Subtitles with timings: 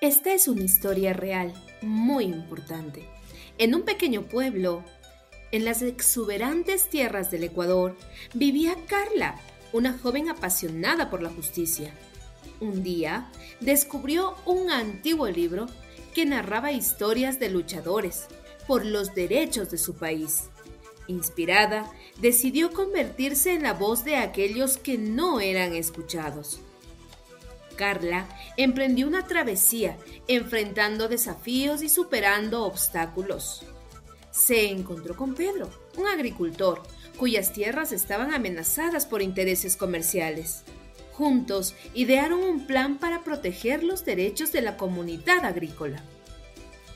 [0.00, 1.52] Esta es una historia real,
[1.82, 3.02] muy importante.
[3.58, 4.84] En un pequeño pueblo,
[5.50, 7.96] en las exuberantes tierras del Ecuador,
[8.32, 9.40] vivía Carla,
[9.72, 11.92] una joven apasionada por la justicia.
[12.60, 15.66] Un día descubrió un antiguo libro
[16.14, 18.26] que narraba historias de luchadores
[18.68, 20.44] por los derechos de su país.
[21.08, 21.90] Inspirada,
[22.20, 26.60] decidió convertirse en la voz de aquellos que no eran escuchados.
[27.78, 29.96] Carla emprendió una travesía,
[30.26, 33.64] enfrentando desafíos y superando obstáculos.
[34.30, 36.82] Se encontró con Pedro, un agricultor,
[37.16, 40.64] cuyas tierras estaban amenazadas por intereses comerciales.
[41.12, 46.02] Juntos idearon un plan para proteger los derechos de la comunidad agrícola.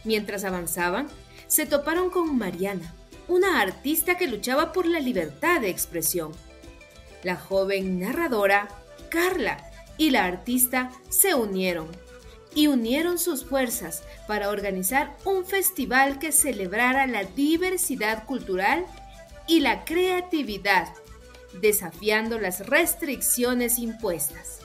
[0.05, 1.09] Mientras avanzaban,
[1.47, 2.95] se toparon con Mariana,
[3.29, 6.33] una artista que luchaba por la libertad de expresión.
[7.23, 8.69] La joven narradora,
[9.11, 11.89] Carla, y la artista se unieron
[12.55, 18.87] y unieron sus fuerzas para organizar un festival que celebrara la diversidad cultural
[19.47, 20.89] y la creatividad,
[21.61, 24.61] desafiando las restricciones impuestas.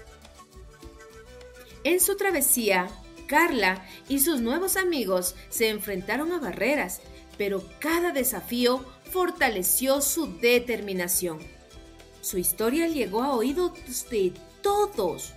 [1.83, 2.87] En su travesía,
[3.27, 7.01] Carla y sus nuevos amigos se enfrentaron a barreras,
[7.37, 11.39] pero cada desafío fortaleció su determinación.
[12.21, 13.73] Su historia llegó a oídos
[14.09, 14.33] de
[14.67, 15.33] todos.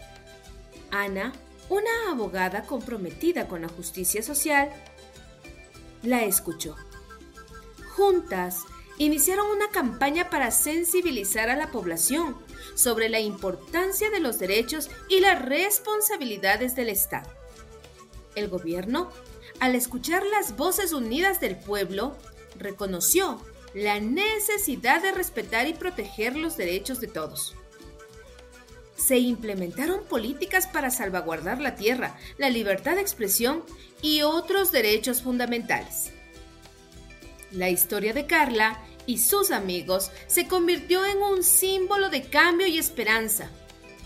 [0.90, 1.32] Ana,
[1.68, 4.70] una abogada comprometida con la justicia social,
[6.02, 6.76] la escuchó.
[7.94, 8.58] Juntas,
[8.98, 12.36] iniciaron una campaña para sensibilizar a la población
[12.74, 17.30] sobre la importancia de los derechos y las responsabilidades del Estado.
[18.34, 19.10] El gobierno,
[19.60, 22.16] al escuchar las voces unidas del pueblo,
[22.58, 23.40] reconoció
[23.74, 27.54] la necesidad de respetar y proteger los derechos de todos
[29.00, 33.64] se implementaron políticas para salvaguardar la tierra, la libertad de expresión
[34.02, 36.12] y otros derechos fundamentales.
[37.50, 42.78] La historia de Carla y sus amigos se convirtió en un símbolo de cambio y
[42.78, 43.48] esperanza.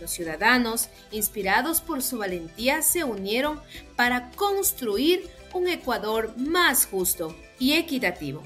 [0.01, 3.61] Los ciudadanos, inspirados por su valentía, se unieron
[3.97, 8.43] para construir un Ecuador más justo y equitativo.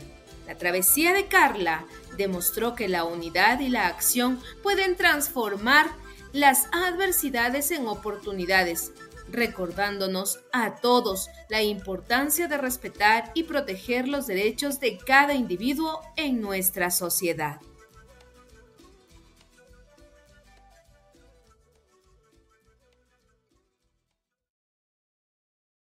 [0.46, 1.86] La travesía de Carla
[2.16, 5.86] demostró que la unidad y la acción pueden transformar
[6.32, 8.92] las adversidades en oportunidades,
[9.30, 16.40] recordándonos a todos la importancia de respetar y proteger los derechos de cada individuo en
[16.40, 17.60] nuestra sociedad.